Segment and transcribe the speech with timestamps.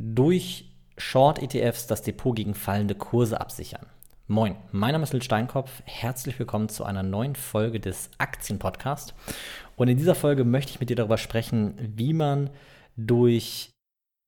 [0.00, 0.64] durch
[0.96, 3.86] Short-ETFs das Depot gegen fallende Kurse absichern.
[4.26, 5.82] Moin, mein Name ist Lil Steinkopf.
[5.84, 9.12] Herzlich willkommen zu einer neuen Folge des Aktienpodcasts.
[9.76, 12.48] Und in dieser Folge möchte ich mit dir darüber sprechen, wie man
[12.96, 13.72] durch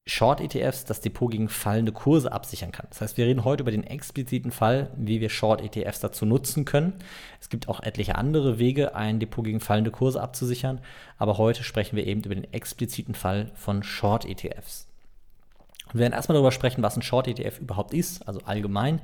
[0.07, 2.89] Short-ETFs das Depot gegen fallende Kurse absichern kann.
[2.91, 6.95] Das heißt, wir reden heute über den expliziten Fall, wie wir Short-ETFs dazu nutzen können.
[7.41, 10.81] Es gibt auch etliche andere Wege, ein Depot gegen fallende Kurse abzusichern,
[11.17, 14.92] aber heute sprechen wir eben über den expliziten Fall von Short-ETFs.
[15.93, 19.01] Wir werden erstmal darüber sprechen, was ein Short-ETF überhaupt ist, also allgemein.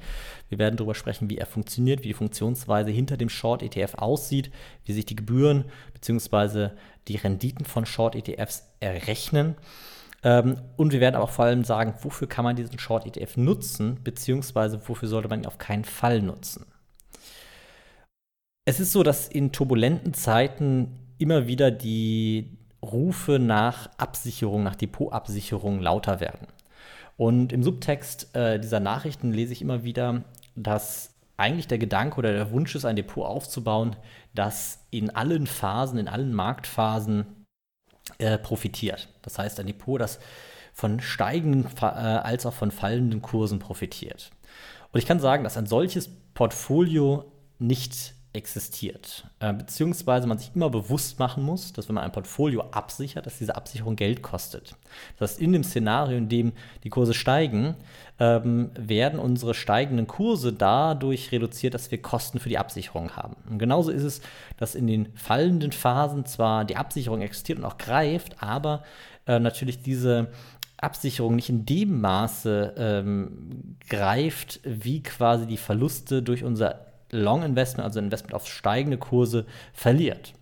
[0.48, 4.50] Wir werden darüber sprechen, wie er funktioniert, wie die Funktionsweise hinter dem Short-ETF aussieht,
[4.84, 5.64] wie sich die Gebühren
[5.94, 6.70] bzw.
[7.08, 9.56] die Renditen von Short-ETFs errechnen.
[10.22, 13.98] Ähm, und wir werden aber vor allem sagen, wofür kann man diesen Short ETF nutzen,
[14.02, 16.66] beziehungsweise wofür sollte man ihn auf keinen Fall nutzen.
[18.64, 25.80] Es ist so, dass in turbulenten Zeiten immer wieder die Rufe nach Absicherung, nach Depotabsicherung
[25.80, 26.46] lauter werden.
[27.18, 30.22] Und im Subtext äh, dieser Nachrichten lese ich immer wieder,
[30.54, 33.96] dass eigentlich der Gedanke oder der Wunsch ist, ein Depot aufzubauen,
[34.34, 37.44] das in allen Phasen, in allen Marktphasen
[38.18, 39.08] äh, profitiert.
[39.22, 40.20] Das heißt, ein Depot, das
[40.72, 44.30] von steigenden äh, als auch von fallenden Kursen profitiert.
[44.92, 49.24] Und ich kann sagen, dass ein solches Portfolio nicht existiert.
[49.40, 53.38] Äh, beziehungsweise man sich immer bewusst machen muss, dass wenn man ein Portfolio absichert, dass
[53.38, 54.76] diese Absicherung Geld kostet.
[55.18, 56.52] Das heißt, in dem Szenario, in dem
[56.84, 57.74] die Kurse steigen,
[58.18, 63.36] ähm, werden unsere steigenden Kurse dadurch reduziert, dass wir Kosten für die Absicherung haben.
[63.50, 64.22] Und genauso ist es,
[64.56, 68.84] dass in den fallenden Phasen zwar die Absicherung existiert und auch greift, aber
[69.26, 70.28] äh, natürlich diese
[70.78, 77.84] Absicherung nicht in dem Maße ähm, greift, wie quasi die Verluste durch unser Long Investment,
[77.84, 80.34] also Investment auf steigende Kurse, verliert.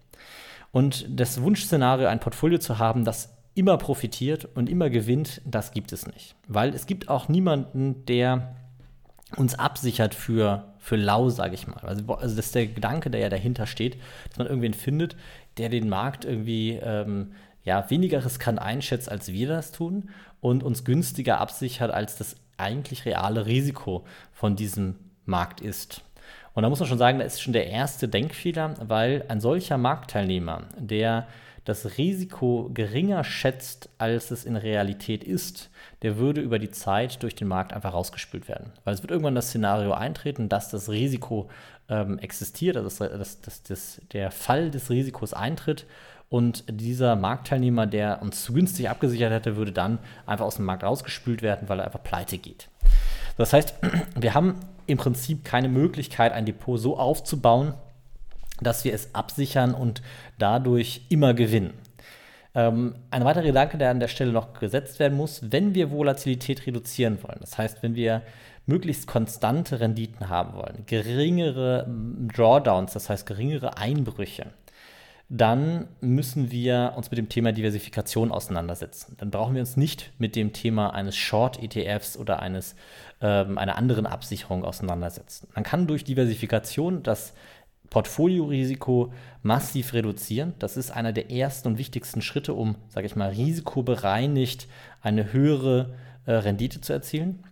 [0.73, 5.93] Und das Wunschszenario, ein Portfolio zu haben, das immer profitiert und immer gewinnt, das gibt
[5.93, 6.35] es nicht.
[6.47, 8.55] Weil es gibt auch niemanden, der
[9.37, 11.81] uns absichert für, für lau, sage ich mal.
[11.81, 13.97] Also, also das ist der Gedanke, der ja dahinter steht,
[14.29, 15.17] dass man irgendwen findet,
[15.57, 17.33] der den Markt irgendwie ähm,
[17.65, 20.11] ja, weniger riskant einschätzt, als wir das tun
[20.41, 26.03] und uns günstiger absichert, als das eigentlich reale Risiko von diesem Markt ist.
[26.57, 29.77] Und da muss man schon sagen, da ist schon der erste Denkfehler, weil ein solcher
[29.77, 31.27] Marktteilnehmer, der
[31.67, 35.69] das Risiko geringer schätzt, als es in Realität ist,
[36.01, 38.73] der würde über die Zeit durch den Markt einfach rausgespült werden.
[38.85, 41.51] Weil es wird irgendwann das Szenario eintreten, dass das Risiko
[41.91, 45.85] ähm, existiert, also dass, dass, dass der Fall des Risikos eintritt
[46.31, 50.85] und dieser Marktteilnehmer, der uns zu günstig abgesichert hätte, würde dann einfach aus dem Markt
[50.85, 52.69] rausgespült werden, weil er einfach pleite geht.
[53.37, 53.75] Das heißt,
[54.17, 54.55] wir haben
[54.87, 57.75] im Prinzip keine Möglichkeit, ein Depot so aufzubauen,
[58.61, 60.03] dass wir es absichern und
[60.39, 61.75] dadurch immer gewinnen.
[62.55, 66.67] Ähm, ein weiterer Gedanke, der an der Stelle noch gesetzt werden muss, wenn wir Volatilität
[66.67, 68.23] reduzieren wollen, das heißt, wenn wir
[68.65, 71.87] möglichst konstante Renditen haben wollen, geringere
[72.35, 74.47] Drawdowns, das heißt geringere Einbrüche,
[75.29, 79.17] dann müssen wir uns mit dem Thema Diversifikation auseinandersetzen.
[79.19, 82.77] Dann brauchen wir uns nicht mit dem Thema eines Short-ETFs oder eines,
[83.21, 85.49] ähm, einer anderen Absicherung auseinandersetzen.
[85.55, 87.33] Man kann durch Diversifikation das
[87.91, 90.55] Portfoliorisiko massiv reduzieren.
[90.61, 94.69] Das ist einer der ersten und wichtigsten Schritte, um, sage ich mal, risikobereinigt
[95.03, 95.95] eine höhere
[96.27, 97.43] äh, Rendite zu erzielen.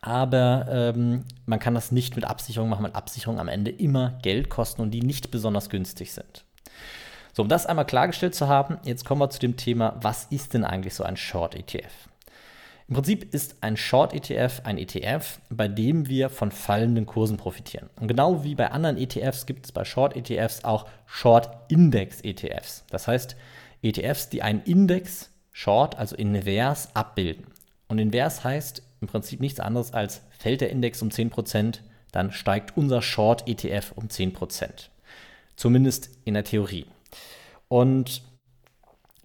[0.00, 4.48] Aber ähm, man kann das nicht mit Absicherung machen, weil Absicherungen am Ende immer Geld
[4.48, 6.44] kosten und die nicht besonders günstig sind.
[7.38, 10.54] So, um das einmal klargestellt zu haben, jetzt kommen wir zu dem Thema, was ist
[10.54, 12.08] denn eigentlich so ein Short-ETF?
[12.88, 17.90] Im Prinzip ist ein Short-ETF ein ETF, bei dem wir von fallenden Kursen profitieren.
[18.00, 22.82] Und genau wie bei anderen ETFs gibt es bei Short-ETFs auch Short-Index-ETFs.
[22.90, 23.36] Das heißt,
[23.82, 27.46] ETFs, die einen Index Short, also invers, abbilden.
[27.86, 32.76] Und invers heißt im Prinzip nichts anderes als fällt der Index um 10%, dann steigt
[32.76, 34.88] unser Short-ETF um 10%.
[35.54, 36.86] Zumindest in der Theorie.
[37.68, 38.22] Und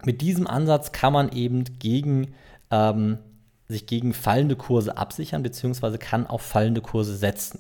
[0.04, 2.34] mit diesem Ansatz kann man eben gegen,
[2.72, 3.20] ähm,
[3.68, 7.60] sich gegen fallende Kurse absichern, beziehungsweise kann auf fallende Kurse setzen.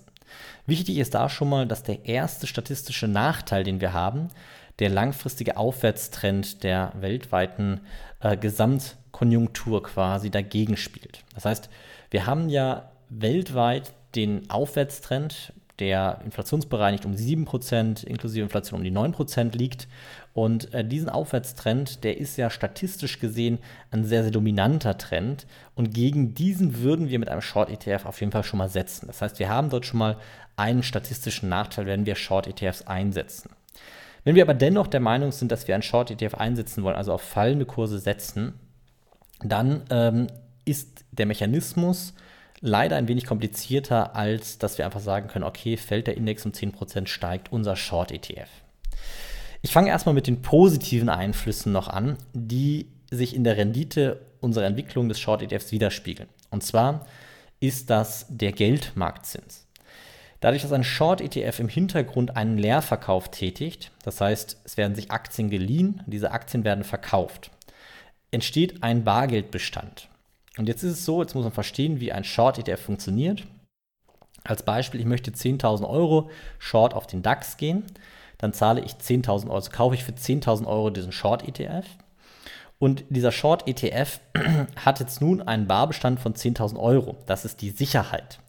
[0.65, 4.29] Wichtig ist da schon mal, dass der erste statistische Nachteil, den wir haben,
[4.79, 7.81] der langfristige Aufwärtstrend der weltweiten
[8.21, 11.23] äh, Gesamtkonjunktur quasi dagegen spielt.
[11.35, 11.69] Das heißt,
[12.09, 19.57] wir haben ja weltweit den Aufwärtstrend der inflationsbereinigt um 7%, inklusive Inflation um die 9%
[19.57, 19.87] liegt.
[20.33, 23.59] Und äh, diesen Aufwärtstrend, der ist ja statistisch gesehen
[23.91, 25.45] ein sehr, sehr dominanter Trend.
[25.75, 29.07] Und gegen diesen würden wir mit einem Short-ETF auf jeden Fall schon mal setzen.
[29.07, 30.17] Das heißt, wir haben dort schon mal
[30.55, 33.51] einen statistischen Nachteil, wenn wir Short-ETFs einsetzen.
[34.23, 37.21] Wenn wir aber dennoch der Meinung sind, dass wir einen Short-ETF einsetzen wollen, also auf
[37.21, 38.53] fallende Kurse setzen,
[39.43, 40.27] dann ähm,
[40.65, 42.13] ist der Mechanismus
[42.61, 46.53] leider ein wenig komplizierter, als dass wir einfach sagen können, okay, fällt der Index um
[46.53, 48.62] 10%, steigt unser Short-ETF.
[49.65, 54.65] Ich fange erstmal mit den positiven Einflüssen noch an, die sich in der Rendite unserer
[54.65, 56.27] Entwicklung des Short-ETFs widerspiegeln.
[56.49, 57.07] Und zwar
[57.61, 59.65] ist das der Geldmarktzins.
[60.41, 65.49] Dadurch, dass ein Short-ETF im Hintergrund einen Leerverkauf tätigt, das heißt, es werden sich Aktien
[65.49, 67.49] geliehen, diese Aktien werden verkauft,
[68.31, 70.09] entsteht ein Bargeldbestand.
[70.57, 73.47] Und jetzt ist es so, jetzt muss man verstehen, wie ein Short-ETF funktioniert.
[74.43, 76.29] Als Beispiel, ich möchte 10.000 Euro
[76.59, 77.85] Short auf den DAX gehen,
[78.43, 81.85] dann zahle ich 10.000 Euro, also kaufe ich für 10.000 Euro diesen Short-ETF.
[82.77, 84.19] Und dieser Short-ETF
[84.75, 87.15] hat jetzt nun einen Barbestand von 10.000 Euro.
[87.25, 88.39] Das ist die Sicherheit.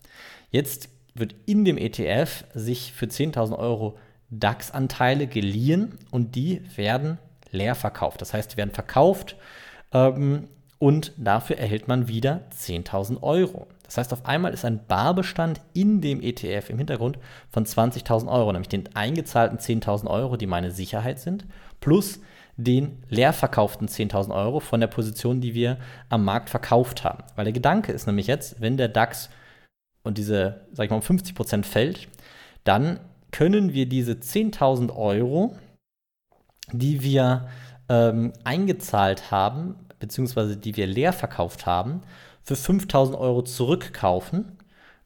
[0.51, 3.97] Jetzt wird in dem ETF sich für 10.000 Euro
[4.31, 7.19] DAX-Anteile geliehen und die werden
[7.53, 8.21] leer verkauft.
[8.21, 9.37] Das heißt, die werden verkauft
[9.93, 10.49] ähm,
[10.81, 13.69] und dafür erhält man wieder 10.000 Euro.
[13.85, 17.19] Das heißt, auf einmal ist ein Barbestand in dem ETF im Hintergrund
[17.51, 21.45] von 20.000 Euro, nämlich den eingezahlten 10.000 Euro, die meine Sicherheit sind,
[21.81, 22.21] plus
[22.57, 25.79] den leer verkauften 10.000 Euro von der Position, die wir
[26.09, 27.25] am Markt verkauft haben.
[27.37, 29.29] Weil der Gedanke ist nämlich jetzt, wenn der DAX
[30.03, 32.09] und diese, sag ich mal, um 50 Prozent fällt,
[32.63, 33.01] dann
[33.33, 35.57] können wir diese 10.000 Euro,
[36.73, 37.49] die wir
[37.89, 42.03] ähm, eingezahlt haben, beziehungsweise die wir leer verkauft haben,
[42.45, 44.59] für 5.000 Euro zurückkaufen.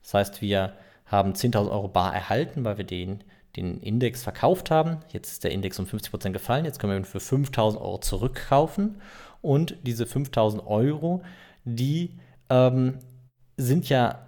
[0.02, 0.74] Das heißt, wir
[1.06, 3.24] haben 10.000 Euro bar erhalten, weil wir den,
[3.56, 4.98] den Index verkauft haben.
[5.12, 6.64] Jetzt ist der Index um 50 Prozent gefallen.
[6.64, 9.00] Jetzt können wir ihn für 5.000 Euro zurückkaufen.
[9.40, 11.22] Und diese 5.000 Euro,
[11.64, 12.18] die
[12.50, 12.98] ähm,
[13.56, 14.26] sind ja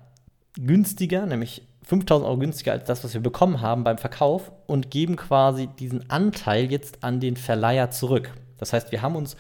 [0.55, 5.17] günstiger, nämlich 5000 Euro günstiger als das, was wir bekommen haben beim Verkauf und geben
[5.17, 8.31] quasi diesen Anteil jetzt an den Verleiher zurück.
[8.59, 9.37] Das heißt, wir haben uns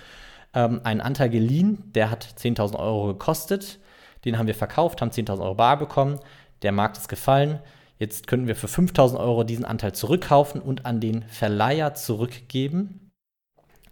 [0.55, 3.79] ähm, einen Anteil geliehen, der hat 10.000 Euro gekostet,
[4.25, 6.19] den haben wir verkauft, haben 10.000 Euro bar bekommen,
[6.63, 7.61] der Markt ist gefallen.
[7.99, 13.11] Jetzt könnten wir für 5.000 Euro diesen Anteil zurückkaufen und an den Verleiher zurückgeben.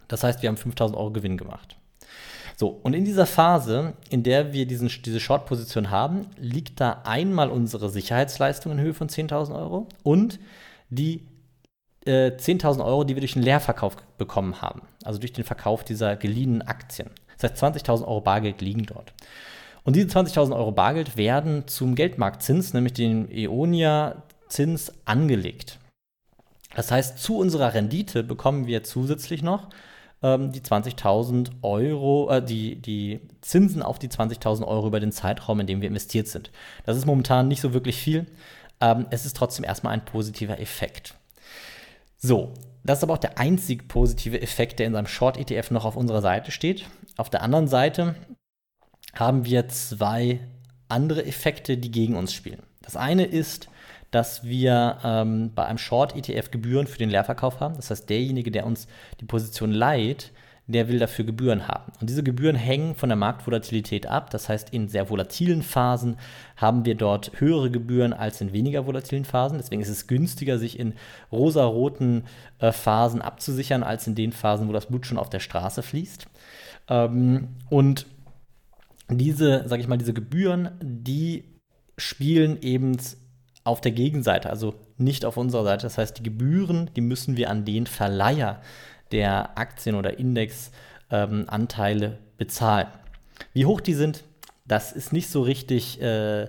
[0.07, 1.77] Das heißt, wir haben 5.000 Euro Gewinn gemacht.
[2.57, 7.49] So, und in dieser Phase, in der wir diesen, diese Short-Position haben, liegt da einmal
[7.49, 10.39] unsere Sicherheitsleistung in Höhe von 10.000 Euro und
[10.89, 11.25] die
[12.09, 14.81] äh, 10.000 Euro, die wir durch den Leerverkauf bekommen haben.
[15.03, 17.09] Also durch den Verkauf dieser geliehenen Aktien.
[17.37, 19.13] Das heißt, 20.000 Euro Bargeld liegen dort.
[19.83, 25.79] Und diese 20.000 Euro Bargeld werden zum Geldmarktzins, nämlich dem Eonia-Zins, angelegt.
[26.75, 29.69] Das heißt, zu unserer Rendite bekommen wir zusätzlich noch
[30.21, 35.59] ähm, die 20.000 Euro, äh, die, die Zinsen auf die 20.000 Euro über den Zeitraum,
[35.59, 36.51] in dem wir investiert sind.
[36.85, 38.27] Das ist momentan nicht so wirklich viel.
[38.81, 41.15] Ähm, es ist trotzdem erstmal ein positiver Effekt.
[42.21, 45.95] So, das ist aber auch der einzig positive Effekt, der in seinem Short-ETF noch auf
[45.95, 46.85] unserer Seite steht.
[47.17, 48.15] Auf der anderen Seite
[49.15, 50.39] haben wir zwei
[50.89, 52.61] andere Effekte, die gegen uns spielen.
[52.81, 53.69] Das eine ist,
[54.11, 57.75] dass wir ähm, bei einem Short-ETF Gebühren für den Leerverkauf haben.
[57.75, 58.87] Das heißt, derjenige, der uns
[59.21, 60.31] die Position leiht,
[60.69, 61.91] der will dafür Gebühren haben.
[61.99, 64.29] Und diese Gebühren hängen von der Marktvolatilität ab.
[64.29, 66.17] Das heißt, in sehr volatilen Phasen
[66.57, 69.57] haben wir dort höhere Gebühren als in weniger volatilen Phasen.
[69.57, 70.93] Deswegen ist es günstiger, sich in
[71.31, 72.25] rosaroten
[72.59, 76.27] äh, Phasen abzusichern, als in den Phasen, wo das Blut schon auf der Straße fließt.
[76.87, 78.05] Ähm, und
[79.09, 81.45] diese, sage ich mal, diese Gebühren, die
[81.97, 82.95] spielen eben
[83.63, 85.87] auf der Gegenseite, also nicht auf unserer Seite.
[85.87, 88.61] Das heißt, die Gebühren, die müssen wir an den Verleiher
[89.11, 92.87] der Aktien- oder Indexanteile ähm, bezahlen.
[93.53, 94.23] Wie hoch die sind,
[94.65, 96.47] das ist nicht so richtig äh,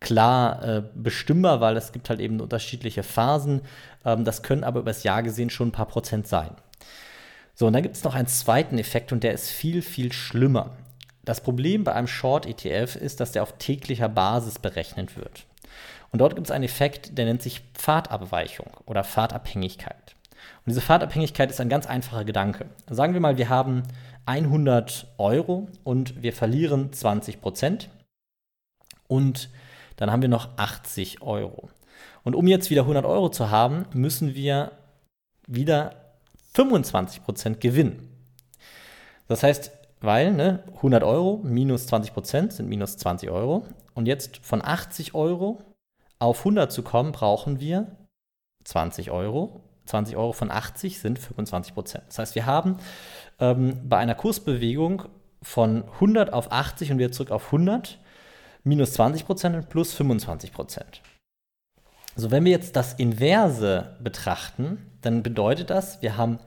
[0.00, 3.62] klar äh, bestimmbar, weil es gibt halt eben unterschiedliche Phasen.
[4.04, 6.50] Ähm, das können aber über das Jahr gesehen schon ein paar Prozent sein.
[7.54, 10.76] So, und dann gibt es noch einen zweiten Effekt und der ist viel, viel schlimmer.
[11.24, 15.44] Das Problem bei einem Short-ETF ist, dass der auf täglicher Basis berechnet wird.
[16.10, 20.14] Und dort gibt es einen Effekt, der nennt sich Pfadabweichung oder Pfadabhängigkeit.
[20.68, 22.66] Und diese Pfadabhängigkeit ist ein ganz einfacher Gedanke.
[22.90, 23.84] Sagen wir mal, wir haben
[24.26, 27.88] 100 Euro und wir verlieren 20 Prozent.
[29.06, 29.48] Und
[29.96, 31.70] dann haben wir noch 80 Euro.
[32.22, 34.72] Und um jetzt wieder 100 Euro zu haben, müssen wir
[35.46, 35.94] wieder
[36.52, 38.06] 25 Prozent gewinnen.
[39.26, 39.70] Das heißt,
[40.02, 43.64] weil ne, 100 Euro minus 20 Prozent sind minus 20 Euro.
[43.94, 45.62] Und jetzt von 80 Euro
[46.18, 47.86] auf 100 zu kommen, brauchen wir
[48.64, 49.62] 20 Euro.
[49.88, 52.04] 20 Euro von 80 sind 25 Prozent.
[52.08, 52.76] Das heißt, wir haben
[53.40, 55.04] ähm, bei einer Kursbewegung
[55.42, 57.98] von 100 auf 80 und wieder zurück auf 100
[58.64, 61.02] minus 20 Prozent und plus 25 Prozent.
[62.16, 66.38] So, wenn wir jetzt das Inverse betrachten, dann bedeutet das, wir haben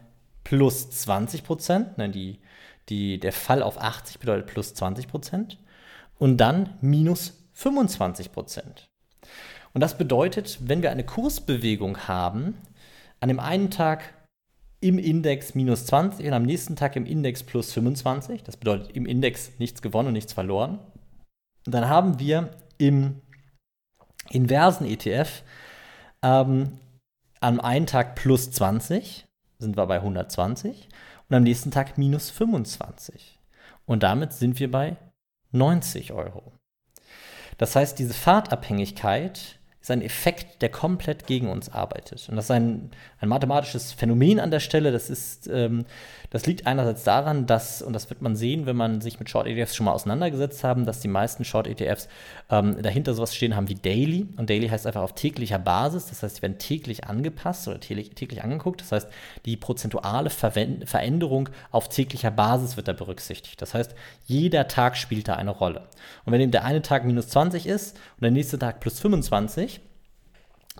[0.43, 2.39] plus 20 Prozent, ne, die,
[2.89, 5.57] die, der Fall auf 80 bedeutet plus 20 Prozent.
[6.19, 8.89] und dann minus 25 Prozent.
[9.73, 12.57] Und das bedeutet, wenn wir eine Kursbewegung haben,
[13.21, 14.13] an dem einen Tag
[14.81, 19.05] im Index minus 20 und am nächsten Tag im Index plus 25, das bedeutet im
[19.05, 20.79] Index nichts gewonnen und nichts verloren,
[21.65, 22.49] dann haben wir
[22.79, 23.21] im
[24.31, 25.43] inversen ETF
[26.23, 26.79] ähm,
[27.39, 29.27] am einen Tag plus 20,
[29.59, 30.89] sind wir bei 120
[31.29, 33.39] und am nächsten Tag minus 25.
[33.85, 34.97] Und damit sind wir bei
[35.51, 36.53] 90 Euro.
[37.57, 42.29] Das heißt, diese Fahrtabhängigkeit ist ein Effekt, der komplett gegen uns arbeitet.
[42.29, 44.91] Und das ist ein, ein mathematisches Phänomen an der Stelle.
[44.91, 45.85] Das, ist, ähm,
[46.29, 49.75] das liegt einerseits daran, dass, und das wird man sehen, wenn man sich mit Short-ETFs
[49.75, 52.09] schon mal auseinandergesetzt haben, dass die meisten Short-ETFs
[52.51, 54.27] ähm, dahinter sowas stehen haben wie Daily.
[54.37, 56.07] Und Daily heißt einfach auf täglicher Basis.
[56.07, 58.81] Das heißt, sie werden täglich angepasst oder täglich, täglich angeguckt.
[58.81, 59.07] Das heißt,
[59.45, 63.59] die prozentuale Verwend Veränderung auf täglicher Basis wird da berücksichtigt.
[63.59, 63.95] Das heißt,
[64.27, 65.87] jeder Tag spielt da eine Rolle.
[66.25, 69.70] Und wenn eben der eine Tag minus 20 ist und der nächste Tag plus 25,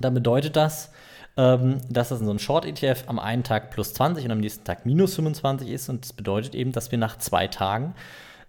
[0.02, 0.92] dann bedeutet das,
[1.38, 4.64] ähm, dass das in so einem Short-ETF am einen Tag plus 20 und am nächsten
[4.64, 5.90] Tag minus 25 ist.
[5.90, 7.96] Und das bedeutet eben, dass wir nach zwei Tagen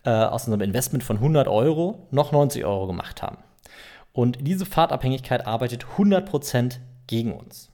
[0.05, 3.39] äh, aus unserem Investment von 100 Euro noch 90 Euro gemacht haben.
[4.13, 7.71] Und diese Fahrtabhängigkeit arbeitet 100% gegen uns.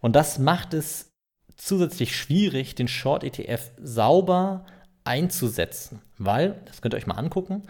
[0.00, 1.10] Und das macht es
[1.56, 4.66] zusätzlich schwierig, den Short-ETF sauber
[5.04, 7.62] einzusetzen, weil, das könnt ihr euch mal angucken,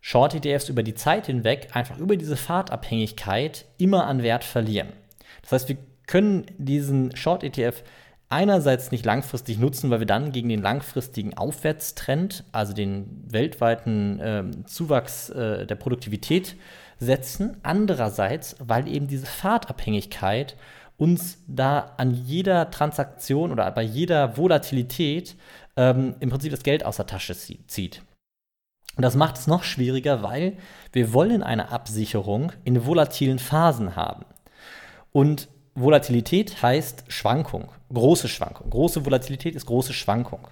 [0.00, 4.88] Short-ETFs über die Zeit hinweg einfach über diese Fahrtabhängigkeit immer an Wert verlieren.
[5.42, 5.76] Das heißt, wir
[6.06, 7.82] können diesen Short-ETF
[8.30, 14.44] einerseits nicht langfristig nutzen, weil wir dann gegen den langfristigen Aufwärtstrend, also den weltweiten äh,
[14.66, 16.56] Zuwachs äh, der Produktivität
[16.98, 17.56] setzen.
[17.62, 20.56] Andererseits, weil eben diese Fahrtabhängigkeit
[20.96, 25.34] uns da an jeder Transaktion oder bei jeder Volatilität
[25.76, 28.02] ähm, im Prinzip das Geld aus der Tasche zieht.
[28.96, 30.56] Und das macht es noch schwieriger, weil
[30.92, 34.24] wir wollen eine Absicherung in volatilen Phasen haben.
[35.12, 38.70] Und Volatilität heißt Schwankung, große Schwankung.
[38.70, 40.48] Große Volatilität ist große Schwankung.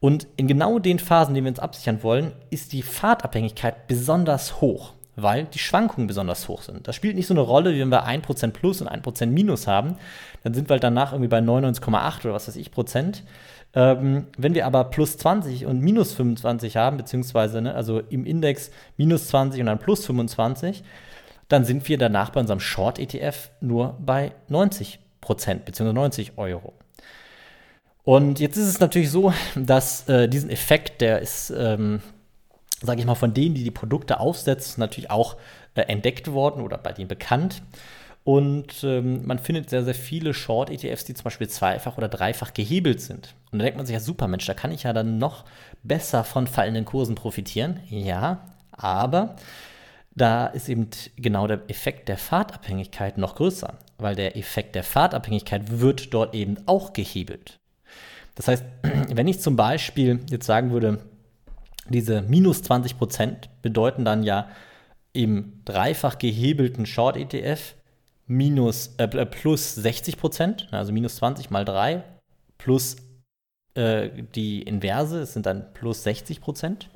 [0.00, 4.92] Und in genau den Phasen, die wir uns absichern wollen, ist die Fahrtabhängigkeit besonders hoch,
[5.16, 6.86] weil die Schwankungen besonders hoch sind.
[6.86, 9.96] Das spielt nicht so eine Rolle, wie wenn wir 1% plus und 1% minus haben.
[10.42, 13.22] Dann sind wir halt danach irgendwie bei 99,8 oder was weiß ich Prozent.
[13.74, 18.70] Ähm, wenn wir aber plus 20 und minus 25 haben, beziehungsweise ne, also im Index
[18.96, 20.84] minus 20 und dann plus 25,
[21.48, 26.72] dann sind wir danach bei unserem Short-ETF nur bei 90 Prozent, beziehungsweise 90 Euro.
[28.04, 32.00] Und jetzt ist es natürlich so, dass äh, diesen Effekt, der ist, ähm,
[32.82, 35.36] sage ich mal, von denen, die die Produkte aufsetzen, natürlich auch
[35.74, 37.62] äh, entdeckt worden oder bei denen bekannt.
[38.24, 43.02] Und ähm, man findet sehr, sehr viele Short-ETFs, die zum Beispiel zweifach oder dreifach gehebelt
[43.02, 43.34] sind.
[43.52, 45.44] Und da denkt man sich ja, super Mensch, da kann ich ja dann noch
[45.82, 47.80] besser von fallenden Kursen profitieren.
[47.90, 49.36] Ja, aber
[50.14, 55.80] da ist eben genau der Effekt der Fahrtabhängigkeit noch größer, weil der Effekt der Fahrtabhängigkeit
[55.80, 57.58] wird dort eben auch gehebelt.
[58.36, 58.64] Das heißt,
[59.10, 60.98] wenn ich zum Beispiel jetzt sagen würde,
[61.90, 64.48] diese minus 20 Prozent bedeuten dann ja
[65.12, 67.74] im dreifach gehebelten Short-ETF
[68.26, 72.02] minus, äh, plus 60 Prozent, also minus 20 mal 3,
[72.58, 72.96] plus
[73.74, 76.88] äh, die Inverse, es sind dann plus 60 Prozent.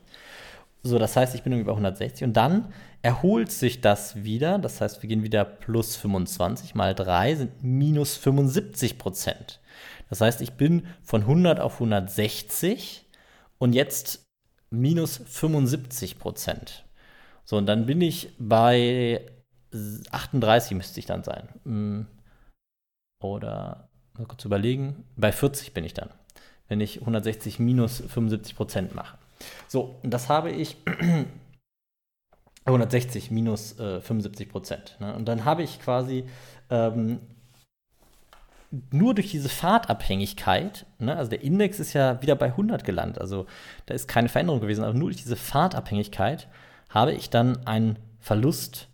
[0.83, 4.59] So, das heißt, ich bin irgendwie bei 160 und dann erholt sich das wieder.
[4.59, 9.61] Das heißt, wir gehen wieder plus 25 mal 3 sind minus 75 Prozent.
[10.09, 13.07] Das heißt, ich bin von 100 auf 160
[13.59, 14.25] und jetzt
[14.71, 16.85] minus 75 Prozent.
[17.45, 19.23] So, und dann bin ich bei
[19.73, 21.49] 38 müsste ich dann sein.
[21.65, 22.07] Mm.
[23.21, 26.11] Oder, mal kurz überlegen, bei 40 bin ich dann,
[26.69, 29.19] wenn ich 160 minus 75 Prozent mache.
[29.67, 30.77] So, das habe ich
[32.65, 34.97] 160 minus äh, 75 Prozent.
[35.01, 35.15] Ne?
[35.15, 36.25] Und dann habe ich quasi
[36.71, 37.21] ähm,
[38.91, 43.47] nur durch diese Fahrtabhängigkeit, ne, also der Index ist ja wieder bei 100 gelandet, also
[43.87, 46.49] da ist keine Veränderung gewesen, aber nur durch diese Fahrtabhängigkeit
[46.91, 48.88] habe ich dann einen Verlust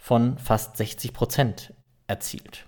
[0.00, 1.74] von fast 60 Prozent
[2.06, 2.66] erzielt.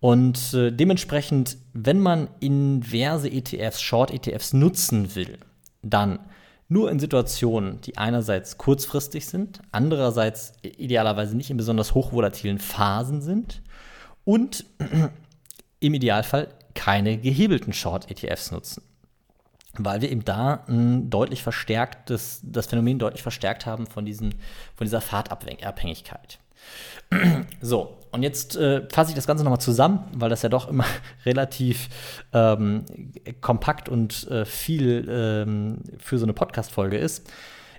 [0.00, 5.38] Und äh, dementsprechend, wenn man inverse ETFs, Short-ETFs nutzen will,
[5.82, 6.20] dann
[6.68, 13.62] nur in Situationen, die einerseits kurzfristig sind, andererseits idealerweise nicht in besonders hochvolatilen Phasen sind
[14.24, 14.64] und
[15.80, 18.82] im Idealfall keine gehebelten Short-ETFs nutzen.
[19.76, 24.34] Weil wir eben da ein deutlich verstärktes, das Phänomen deutlich verstärkt haben von, diesen,
[24.76, 26.38] von dieser Fahrtabhängigkeit.
[27.60, 30.84] So, und jetzt äh, fasse ich das Ganze nochmal zusammen, weil das ja doch immer
[31.26, 31.88] relativ
[32.32, 32.84] ähm,
[33.40, 37.30] kompakt und äh, viel ähm, für so eine Podcast-Folge ist.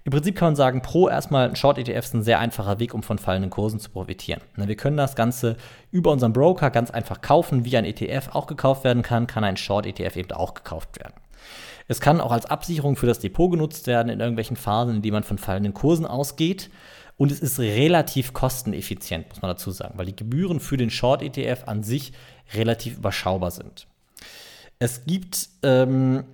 [0.03, 3.01] Im Prinzip kann man sagen, pro erstmal ein Short-ETF ist ein sehr einfacher Weg, um
[3.01, 4.39] von fallenden Kursen zu profitieren.
[4.55, 5.57] Wir können das Ganze
[5.89, 9.57] über unseren Broker ganz einfach kaufen, wie ein ETF auch gekauft werden kann, kann ein
[9.57, 11.13] Short-ETF eben auch gekauft werden.
[11.87, 15.13] Es kann auch als Absicherung für das Depot genutzt werden in irgendwelchen Phasen, in denen
[15.13, 16.69] man von fallenden Kursen ausgeht.
[17.17, 21.63] Und es ist relativ kosteneffizient, muss man dazu sagen, weil die Gebühren für den Short-ETF
[21.67, 22.11] an sich
[22.53, 23.87] relativ überschaubar sind.
[24.79, 26.25] Es gibt ähm,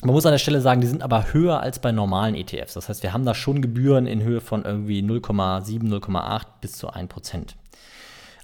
[0.00, 2.74] man muss an der Stelle sagen, die sind aber höher als bei normalen ETFs.
[2.74, 6.88] Das heißt, wir haben da schon Gebühren in Höhe von irgendwie 0,7, 0,8 bis zu
[6.88, 7.56] 1 Prozent.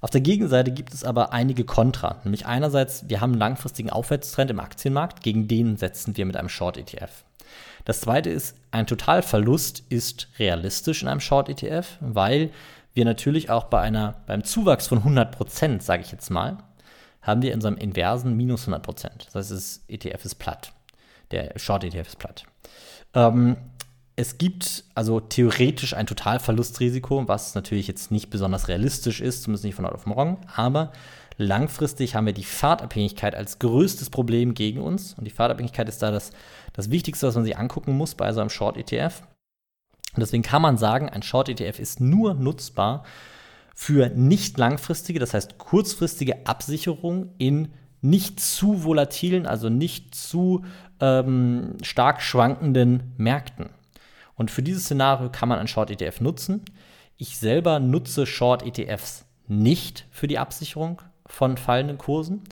[0.00, 2.20] Auf der Gegenseite gibt es aber einige Kontra.
[2.22, 6.48] Nämlich einerseits, wir haben einen langfristigen Aufwärtstrend im Aktienmarkt, gegen den setzen wir mit einem
[6.48, 7.24] Short-ETF.
[7.84, 12.50] Das zweite ist, ein Totalverlust ist realistisch in einem Short-ETF, weil
[12.94, 16.58] wir natürlich auch bei einer, beim Zuwachs von 100 Prozent, sage ich jetzt mal,
[17.22, 19.26] haben wir in unserem Inversen minus 100 Prozent.
[19.26, 20.72] Das heißt, das ETF ist platt.
[21.30, 22.44] Der Short ETF ist platt.
[23.14, 23.56] Ähm,
[24.16, 29.76] es gibt also theoretisch ein Totalverlustrisiko, was natürlich jetzt nicht besonders realistisch ist, zumindest nicht
[29.76, 30.38] von heute auf morgen.
[30.56, 30.92] Aber
[31.38, 35.14] langfristig haben wir die Fahrtabhängigkeit als größtes Problem gegen uns.
[35.14, 36.32] Und die Fahrtabhängigkeit ist da das,
[36.74, 39.22] das Wichtigste, was man sich angucken muss bei so einem Short ETF.
[40.14, 43.04] Und deswegen kann man sagen, ein Short ETF ist nur nutzbar
[43.74, 50.64] für nicht langfristige, das heißt kurzfristige Absicherung in nicht zu volatilen, also nicht zu
[51.00, 53.70] ähm, stark schwankenden Märkten.
[54.34, 56.64] Und für dieses Szenario kann man einen Short-ETF nutzen.
[57.16, 62.42] Ich selber nutze Short-ETFs nicht für die Absicherung von fallenden Kursen,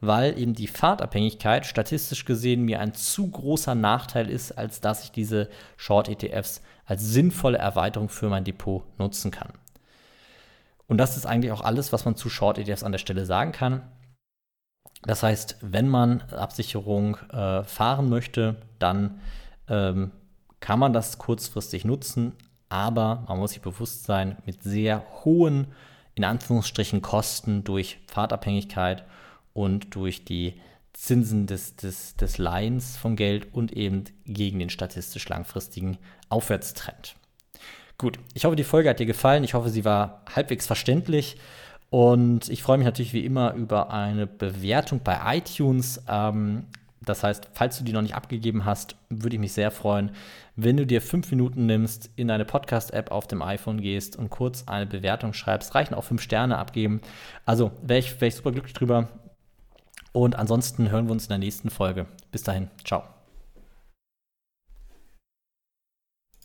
[0.00, 5.10] weil eben die Fahrtabhängigkeit statistisch gesehen mir ein zu großer Nachteil ist, als dass ich
[5.10, 9.52] diese Short-ETFs als sinnvolle Erweiterung für mein Depot nutzen kann.
[10.86, 13.82] Und das ist eigentlich auch alles, was man zu Short-ETFs an der Stelle sagen kann.
[15.02, 19.20] Das heißt, wenn man Absicherung äh, fahren möchte, dann
[19.68, 20.12] ähm,
[20.60, 22.32] kann man das kurzfristig nutzen,
[22.68, 25.68] aber man muss sich bewusst sein, mit sehr hohen,
[26.16, 29.04] in Anführungsstrichen, Kosten durch Fahrtabhängigkeit
[29.52, 30.54] und durch die
[30.92, 35.98] Zinsen des, des, des Leihens vom Geld und eben gegen den statistisch langfristigen
[36.30, 37.16] Aufwärtstrend.
[37.98, 39.44] Gut, ich hoffe, die Folge hat dir gefallen.
[39.44, 41.36] Ich hoffe, sie war halbwegs verständlich.
[41.90, 46.02] Und ich freue mich natürlich wie immer über eine Bewertung bei iTunes.
[46.08, 46.64] Ähm,
[47.02, 50.10] das heißt, falls du die noch nicht abgegeben hast, würde ich mich sehr freuen,
[50.56, 54.64] wenn du dir fünf Minuten nimmst, in deine Podcast-App auf dem iPhone gehst und kurz
[54.66, 55.74] eine Bewertung schreibst.
[55.74, 57.00] Reichen auch fünf Sterne abgeben.
[57.44, 59.08] Also wäre ich, wär ich super glücklich drüber.
[60.12, 62.06] Und ansonsten hören wir uns in der nächsten Folge.
[62.32, 63.15] Bis dahin, ciao.